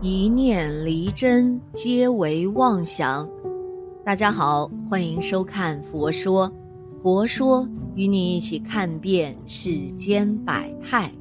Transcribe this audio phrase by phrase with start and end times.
[0.00, 3.28] 一念离真，皆为妄想。
[4.04, 6.48] 大家好，欢迎收看《佛说》，
[7.02, 11.12] 佛说与你一起看遍世间百态。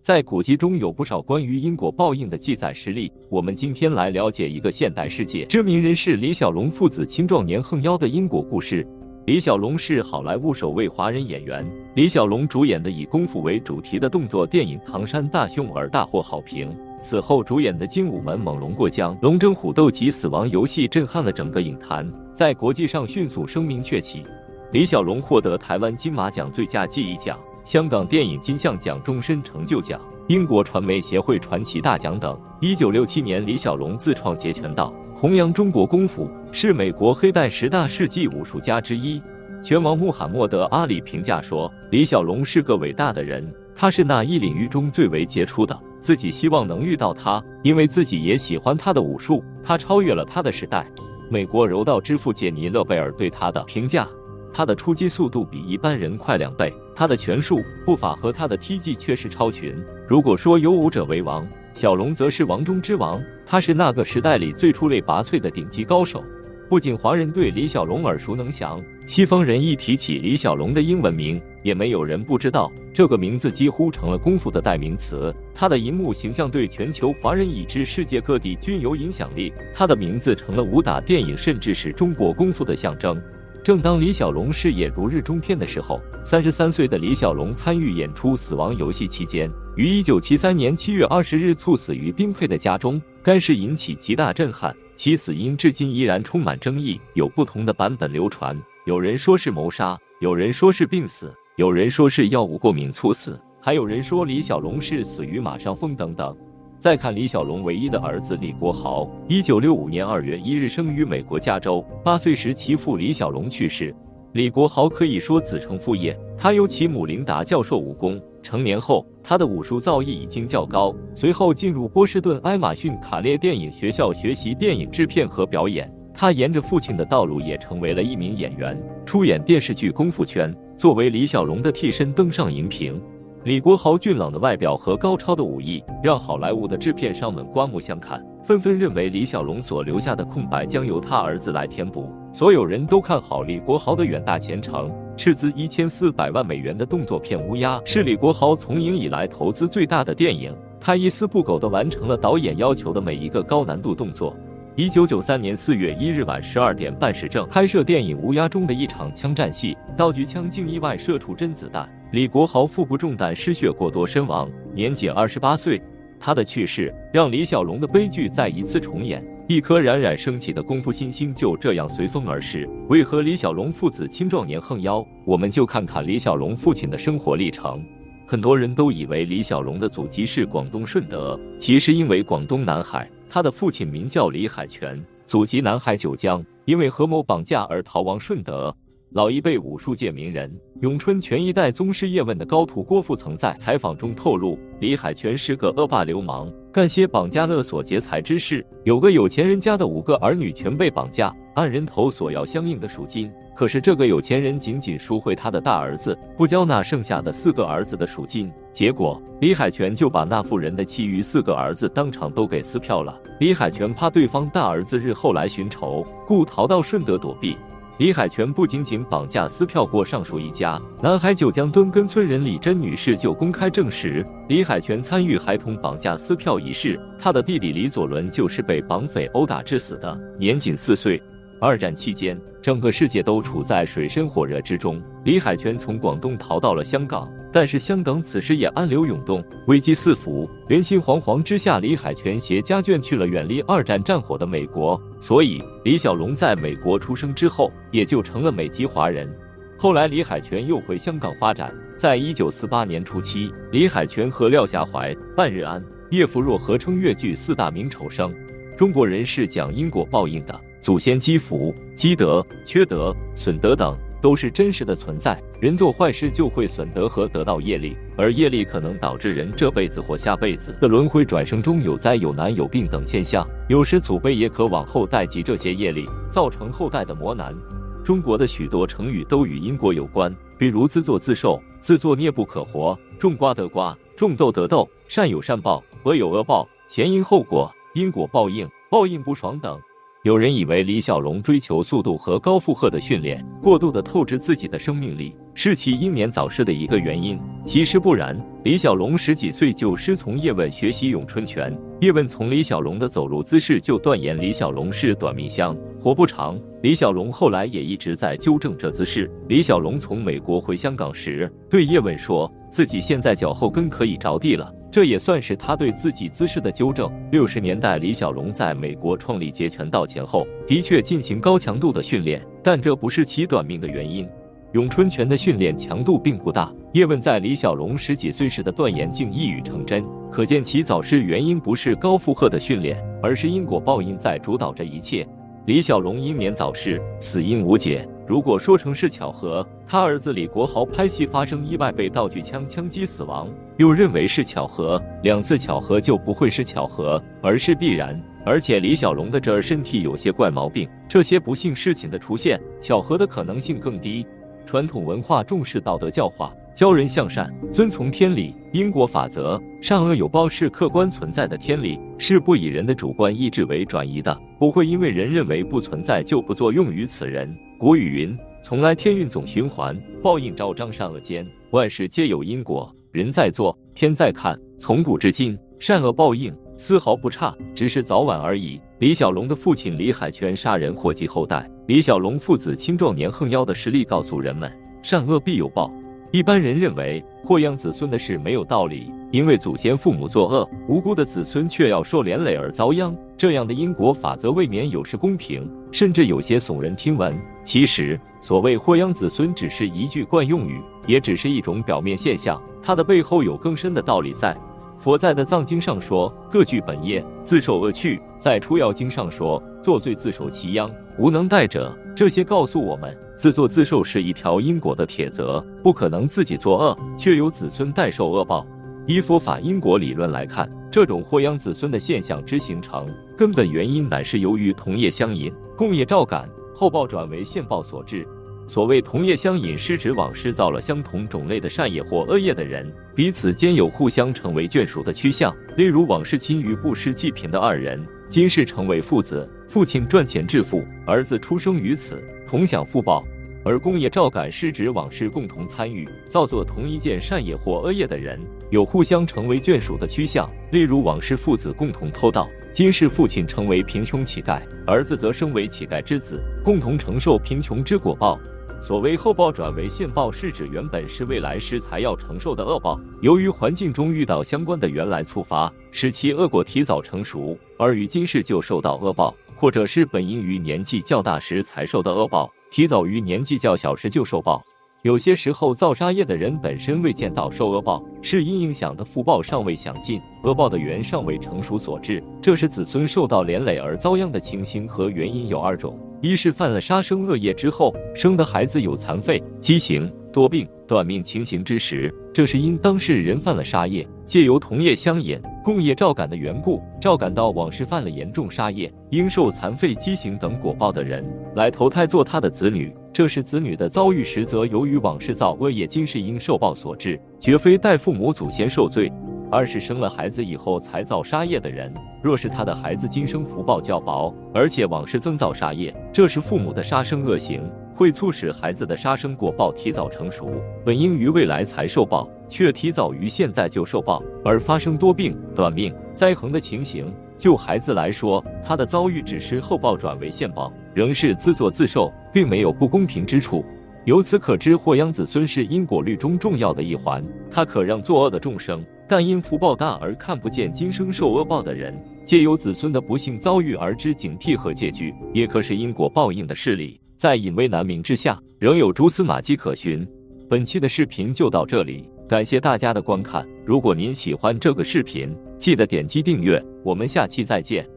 [0.00, 8.86] 在古籍中有不少关于因果报应的记载实例，我们今天来了解一个现代世界知名人士李小龙父子青壮年横腰的因果故事。
[9.24, 11.64] 李小龙是好莱坞首位华人演员。
[11.94, 16.76] 李小龙主演的以功夫为主题的动作电影《唐山大兄而》大获好评。
[17.00, 24.24] 此后主演的《精武门》《猛龙过江》《龙争虎斗》及《死亡游戏》震撼了整个影坛，在国际上迅速声名鹊起。
[24.72, 32.38] 李小龙获得台湾金马奖最佳记忆奖、香港电影金像奖终身成就奖、英国传媒协会传奇大奖等。
[32.60, 34.92] 一九六七年，李小龙自创截拳道。
[35.16, 39.20] 弘扬中国功夫，是美国黑带十大世纪武术家之一。
[39.64, 45.78] 拳王穆罕默德·阿里评价说：“李小龙是个伟大的人，他是那一领域中最为杰出的。
[46.00, 49.42] 自己希望能遇到他，因为自己也喜欢他的武术。
[49.62, 50.86] 他超越了他的时代。”
[51.30, 54.06] 美国柔道之父杰尼·勒贝尔对他的评价
[54.52, 59.74] ：“他的出击速度比一般人快两倍，他的拳术、步法和他的踢技确实超群。
[60.06, 66.22] 如果说有武者为王。”小龙则是王中之王，他是那个时代里最出类拔萃的顶级高手。
[66.68, 72.70] 不仅华人对李小龙耳熟能详，西方人一提起李小龙的英文名，也没有人不知道。
[72.92, 75.34] 这个名字几乎成了功夫的代名词。
[75.54, 79.50] 他的银幕形象对全球华人以至世界各地均有影响力。
[79.74, 83.18] 他的名字成了武打电影，甚至是中国功夫的象征。
[83.64, 93.00] 正当李小龙事业如日中天的时候，三十三岁的李小龙参与演出《死亡游戏》期间，于一九七三年七月二十日猝死于宾佩的家中。
[93.22, 98.60] 该事引起极大震撼，其死因至今依然充满争议，有不同的版本流传。
[98.84, 106.36] 有人说是谋杀，有人说是病死，有人说是药物过敏猝死，还有人说李小龙是死于马上风等等。
[106.82, 111.80] 再看李小龙唯一的儿子李国豪，一九六五年二月一日生于美国加州。
[112.02, 113.94] 八岁时，其父李小龙去世。
[114.32, 118.20] 李国豪可以说子承父业，他由其母琳达教授武功。
[118.42, 125.88] 成年后，他的武术造诣已经较高，随后进入波士顿埃马逊卡列电影学校学习电影制片和表演。
[126.12, 128.76] 他沿着父亲的道路，也成为了一名演员，
[129.06, 133.00] 出演电视剧《功夫圈》，作为李小龙的替身登上荧屏。
[133.44, 142.08] 李国豪俊朗的外表和高超的武艺，让好莱坞的制片商们刮目相看，纷纷认为李小龙所留下的空白将由他儿子来填补。
[142.32, 144.88] 所有人都看好李国豪的远大前程。
[145.16, 154.36] 斥资一千四百万美元的动作片《乌鸦》是李国豪从影以来投资最大的电影，他一丝不苟地完成了导演要求的每一个高难度动作。
[154.76, 165.80] 一九九三年四月一日晚十二点半时正拍摄电影《乌鸦》中的一场枪战戏，道具枪竟意外射出真子弹，李国豪腹部中弹，失血过多身亡，年仅二十八岁。
[166.20, 172.68] 他的去世让李小龙的悲剧再一次重演，一颗冉冉升起的功夫新星就这样随风而逝。
[172.90, 175.02] 为何李小龙父子青壮年横腰？
[175.24, 177.82] 我们就看看李小龙父亲的生活历程。
[178.26, 183.10] 很多人都以为李小龙的祖籍是广东顺德，其实因为广东南海。
[183.30, 188.76] 他的父亲名叫李海泉，祖籍南海九江，因为何某绑架而逃亡顺德。
[189.14, 190.50] 老一辈武术界名人、
[190.80, 198.64] 咏春拳一代宗师叶问的高徒郭富曾在采访中透露，李海泉是个恶霸流氓，干些绑架勒索劫财之事。
[198.84, 203.30] 有个有钱人家的五个儿女全被绑架，按人头索要相应的赎金。
[203.54, 208.50] 可是这个有钱人仅仅赎回他的大儿子，不交纳剩下的四个儿子的赎金。
[208.72, 213.20] 结果李海泉就把那妇人的其余四个儿子当场都给撕票了。
[213.38, 217.54] 李海泉怕对方大儿子日后来寻仇，故逃到顺德躲避。
[218.02, 226.98] 李海泉不仅仅绑架撕票过上述一家，南海九江墩根村人李珍女士就公开证实，李海泉参与孩童绑架撕票一事。
[227.20, 231.22] 他的弟弟李左伦就是被绑匪殴打致死的，年仅四岁。
[231.62, 235.00] 二战期间，整个世界都处在水深火热之中。
[235.22, 240.50] 李海泉从广东逃到了香港，但是香港此时也暗流涌动，危机四伏。
[240.68, 245.00] 人心惶惶之下，李海泉携家眷去了远离二战战火的美国。
[245.20, 249.32] 所以，李小龙在美国出生之后，也就成了美籍华人。
[249.78, 251.72] 后来，李海泉又回香港发展。
[251.96, 255.80] 在一九四八年初期，李海泉和廖夏怀、半日安、
[256.10, 258.34] 叶福若合称粤剧四大名丑生。
[258.76, 260.60] 中国人是讲因果报应的。
[260.82, 265.40] 祖先积福、积德、缺德、损德等都是真实的存在。
[265.60, 273.46] 人做坏事就会损德和得到业力，而业力可能导致人这辈子或下辈子的轮回转生中有灾、有难、有病等现象。
[273.68, 277.56] 有时祖辈也可往后代积这些业力，造成后代的磨难。
[278.04, 286.68] 中国的许多成语都与因果有关，比如自作自受、自作孽不可活、种瓜得瓜、种豆得豆、善有善报、恶有恶报。
[286.88, 289.80] 前因后果、因果报应、报应不爽等。
[290.22, 297.36] 有人以为李小龙追求速度和高负荷的训练，过度的透支自己的生命力，是其英年早逝的一个原因。
[297.64, 306.60] 其实不然，李小龙十几岁就师从叶问学习咏春拳，叶问从李小龙的走路姿势就断言李小龙是短命香，活不长。
[306.82, 309.30] 李小龙后来也一直在纠正这姿势。
[309.46, 314.74] 李小龙从美国回香港时，对叶问说自己现在脚后跟可以着地了。
[314.90, 317.08] 这也算是他对自己姿势的纠正。
[317.30, 324.28] 六十年代，李小龙在美国创立截拳道前后，的确进行高强度的训练，但这不是其短命的原因。
[324.72, 326.72] 咏春拳的训练强度并不大。
[326.92, 335.26] 叶问在李小龙十几岁时的断言竟一语成真，可见其早逝原因不是高负荷的训练，而是因果报应在主导着一切。
[335.66, 338.08] 李小龙英年早逝，死因无解。
[338.26, 348.18] 如果说成是巧合，他儿子李国豪拍戏发生意外被道具枪枪击死亡，又认为是巧合，两次巧合就不会是巧合，而是必然。
[348.44, 354.26] 而且李小龙的这儿身体有些怪毛病，这些不幸事情的出现，巧合的可能性更低。
[354.64, 367.54] 传统文化重视道德教化，教人向善，遵从天理、因果法则，善恶有报是客观存在的天理，是不以人的主观意志为转移的，不会因为人认为不存在就不作用于此人。
[367.78, 374.58] 古语云：“从来天运总循环，报应昭彰善恶间，万事皆有因果，人在做，天在看。
[374.78, 384.72] 从古至今，善恶报应丝毫不差，只是早晚而已。”李小龙的父亲李海泉杀人祸及后代，李小龙父子青壮年横妖的实力告诉人们：
[385.02, 385.92] 善恶必有报。
[386.30, 389.10] 一般人认为祸殃子孙的事没有道理。
[389.32, 397.36] 因为祖先父母作恶，无辜的子孙却要受连累而遭殃，这样的因果法则未免有失公平，甚至有些耸人听闻。
[397.64, 404.56] 其实，所谓祸殃子孙只是一句惯用语，也只是一种表面现象，它的背后有更深的道理在。
[405.02, 410.88] 佛在的藏经上说：“各具本业，自受恶趣。”在出药经上说：“作罪自受其殃，
[411.18, 418.64] 无能代者。”这些告诉我们，自作自受是一条因果的铁则，不可能自己作恶却由子孙代受恶报。
[419.08, 428.24] 依佛法因果理论来看，这种祸殃子孙的现象之形成，根本原因乃是由于同业相引、共业照感、后报转为现报所致。
[428.66, 435.54] 所谓同业相引，是指往事造了相同种类的善业或恶业的人，彼此间有互相成为眷属的趋向。
[435.76, 443.24] 例如，往事亲于布施济贫的二人，今世成为父子，父亲赚钱致富，儿子出生于此，同享福报。
[443.64, 448.40] 而共业照感是指往事共同参与造作同一件善业或恶业的人，
[448.72, 450.50] 有互相成为眷属的趋向。
[450.70, 458.40] 例如，往事父子共同偷盗，今世父亲成为贫穷乞丐，儿子则生为乞丐之子，共同承受贫穷之果报。
[458.80, 472.50] 所谓后报转为现报，是指原本是未来时才要承受的恶报，由于环境中遇到相关的原来触发，使其恶果提早成熟，而于今世就受到恶报；或者是本应于年纪较大时才受的恶报。
[472.70, 474.64] 提早于年纪较小时就受报，
[475.02, 482.22] 有些时候造杀业的人本身未见到受恶报，是因影响的福报尚未享尽，恶报的缘尚未成熟所致。
[482.40, 495.40] 这是子孙受到连累而遭殃的情形和原因有二种：一是犯了杀生恶业之后，生的孩子有残废、畸形、多病、短命情形之时，这是因当事人犯了杀业，借由同业相引。
[495.64, 501.24] 共业照感的缘故，照感到往事犯了严重杀业，应受残废、畸形等果报的人，
[501.56, 502.92] 来投胎做他的子女。
[503.12, 509.12] 这是子女的遭遇，实则由于往事造恶业，今世因受报所致，绝非代父母祖先受罪。
[509.50, 511.92] 二是生了孩子以后才造杀业的人，
[512.22, 517.70] 若是他的孩子今生福报较薄，而且往事增造杀业，这是父母的杀生恶行。
[517.94, 520.50] 会促使孩子的杀生果报提早成熟，
[520.82, 527.12] 本应于未来才受报，却提早于现在就受报，而发生多病、短命、灾横的情形。
[527.36, 533.64] 就孩子来说，他的遭遇只是后报转为现报，仍是自作自受，并没有不公平之处。
[534.04, 541.94] 由此可知，祸殃子孙是因果律中重要的一环，它可让作恶的众生，但因福报大而看不见今生受恶报的人，
[542.24, 547.00] 借由子孙的不幸遭遇而知警惕和戒惧，也可是因果报应的事理。
[547.16, 550.04] 在隐微难明之下，仍有蛛丝马迹可循。
[550.50, 553.46] 本期的视频就到这里，感谢大家的观看。
[553.64, 556.60] 如果您喜欢这个视频，记得点击订阅。
[556.84, 557.91] 我们下期再见。